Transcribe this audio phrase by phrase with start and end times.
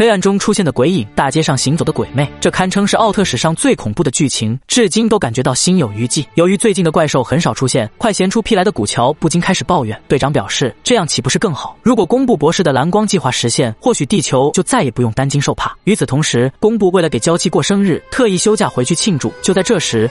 [0.00, 6.26] 黑暗中出现的鬼影，大街上行走的鬼魅，这堪称是奥特史上最恐怖的剧情，至今都感觉到心有余悸。
[6.36, 10.00] 由于最近的怪兽很少出现，快闲出屁来的古桥不禁开始抱怨。
[10.08, 11.76] 队长表示，这样岂不是更好？
[11.82, 15.76] 如果公布博士的蓝光计划实现，或许地球就再也不用担惊受怕。
[15.84, 19.30] 与此同时，公布为了给娇妻过生日，特意休假回去庆祝。
[19.42, 20.10] 就在这时，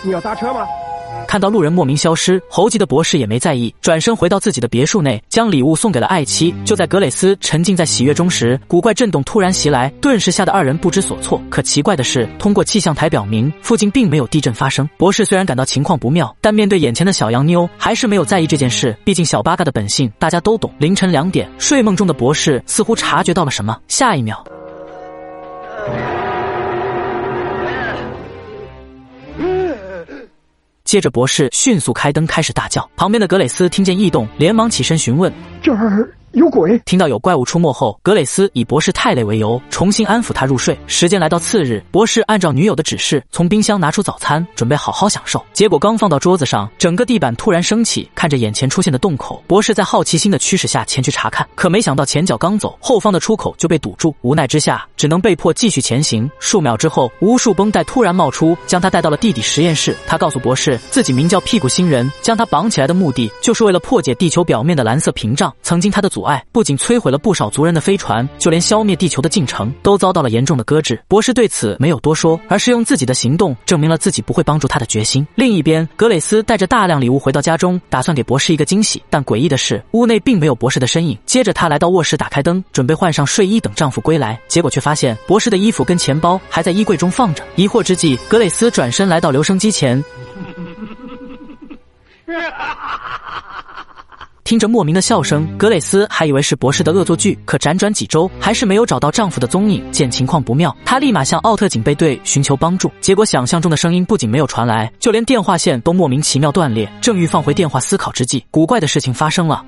[0.00, 0.66] 你要搭车吗？
[1.26, 6.52] 看到路人莫名消失，猴急的博士也没在意，转身回到自己的别墅内，将礼物送给了爱妻。
[6.64, 11.40] 就在格蕾斯沉浸在喜悦中时，古怪震动突然袭来，顿时吓得二人不知所措。
[11.48, 14.88] 可奇怪的是，通过气象台表明，附近并没有地震发生。
[14.98, 18.96] 博士虽然感到情况不妙，但面对眼前的小洋妞，还是没有在意这件事。
[19.04, 20.72] 毕竟小八嘎的本性，大家都懂。
[20.78, 24.44] 凌晨两点，睡梦中的博士似乎察觉到了什么，下一秒。
[30.90, 32.90] 接着，博士迅速开灯，开始大叫。
[32.96, 35.32] 旁边的格蕾丝听见异动，连忙起身询问
[35.62, 36.78] ：“这儿？”有鬼！
[36.84, 40.78] 听到有怪物出没后，格蕾斯以博士太累为由，重新安抚他入睡。
[40.86, 45.44] 时间来到次日，博士按照女友的指示，从冰箱拿出早餐，准备好好享受。
[45.52, 48.08] 结果刚放到桌子上，整个地板突然升起。
[48.14, 54.14] 看着眼前出现的洞口，博士在好奇心的驱使下前去查看，可没想到前脚刚走，后方的出口就被堵住。
[54.20, 56.30] 无奈之下，只能被迫继续前行。
[56.38, 59.96] 数秒之后，无数绷带突然冒出，将他带到了地底实验室。
[60.06, 65.52] 他告诉博士，自己名叫屁股星人，将他绑起来的目的就是为了破解地球表面的蓝色屏障。
[65.62, 71.02] 曾经他的阻碍不仅摧毁了不少族人的飞船，就连消灭地球的进程都遭到了严重的搁置。
[71.08, 75.26] 博士对此没有多说，而是用自己的行动证明了自己不会帮助他的决心。
[75.34, 79.02] 另一边，格蕾斯带着大量礼物回到家中，打算给博士一个惊喜。
[79.08, 81.16] 但诡异的是，屋内并没有博士的身影。
[81.24, 87.42] 接着，她来到卧室，打开灯，准备换上睡衣等丈夫归来，结果却发现博士的衣服跟钱包还在衣柜中放着。
[87.56, 90.04] 疑惑之际，格蕾斯转身来到留声机前。
[94.50, 97.38] 听着莫名的笑声，格蕾斯还以为是博士的恶作剧。
[97.44, 99.80] 可辗转几周，还是没有找到丈夫的踪影。
[99.92, 102.90] 见情况不妙，她立马向奥特警备队寻求帮助。
[103.00, 106.92] 结果想象中的声音不仅没有传来，就连电话线都莫名其妙断裂。
[107.00, 109.64] 正欲放回电话思考之际，古怪的事情发生了。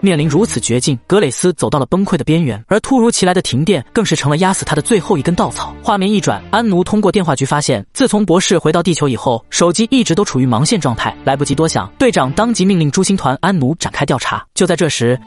[0.00, 5.74] 面临如此绝境，格蕾斯走到了崩溃的边缘，而突如其来的停电更是成了压死他的最后一根稻草。
[5.82, 11.16] 画面一转，安奴通过电话局发现，自从博士回到地球以后，手机一直都处于盲线状态。
[11.24, 14.44] 来不及多想，队长当即命令朱星团安奴展开调查。
[14.54, 15.18] 就在这时，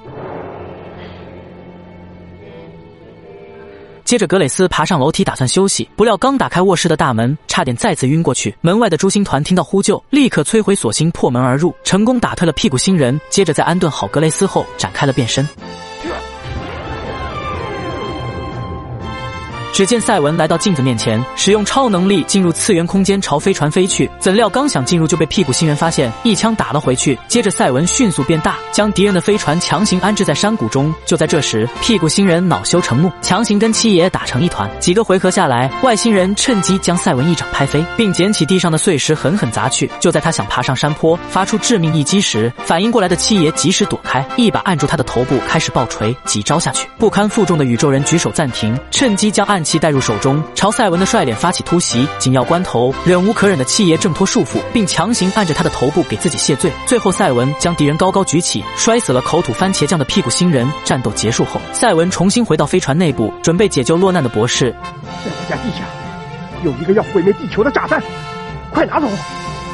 [4.12, 8.54] 接着，格蕾斯爬上楼梯，打算休息，不料刚打开卧室的大门，差点再次晕过去。
[8.60, 13.18] 门外的朱星团听到呼救，立刻摧毁锁芯，破门而入，成功打退了屁股星人。
[13.30, 15.48] 接着，在安顿好格蕾斯后，展开了变身。
[19.74, 24.10] 只见赛文来到镜子面前，使用超能力进入次元空间，朝飞船飞去。
[24.20, 27.18] 怎料刚想进入，就被屁股星人发现，一枪打了回去。
[27.28, 30.94] 接着赛文迅速变大，将敌人的飞船强行安置在山谷中。
[31.06, 34.70] 就在这时，屁股星人恼羞成怒，强行跟七爷打成一团。
[34.80, 39.90] 几个回合下来，外星人趁机将赛文一掌拍飞，并捡起地上的碎石狠狠砸去。
[40.00, 46.16] 就在他想爬上山坡，发出致命一击时，反应过来的七爷及时躲开，一把按住他的头部，开始暴锤。
[46.26, 49.72] 几招下去，不堪负重的宇宙人举手暂停，趁机将按暗。
[49.72, 52.06] 气带入手中，朝赛文的帅脸发起突袭。
[52.20, 56.72] 紧要关头，忍无可忍的七爷挣脱束缚，并强行按着他的头部给自己谢罪。
[56.86, 60.70] 最后，赛文将敌人高高举起，摔死了口吐番茄酱的屁股星人。
[60.84, 64.72] 战斗结束后，赛文重新回到飞船内部，准备解救落难的博士。
[64.72, 65.86] 在我家地下
[66.64, 68.02] 有一个要毁灭地球的炸弹，
[68.72, 69.08] 快拿走！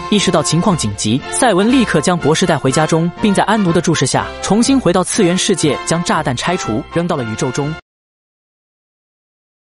[0.10, 7.74] 意识到情况紧急，赛文立刻将博士带回家中，并在安奴的注视下重新回到次元世界，将炸弹拆除，扔到了宇宙中。